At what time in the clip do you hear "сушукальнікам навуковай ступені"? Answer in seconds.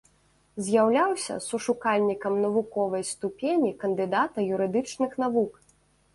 1.47-3.71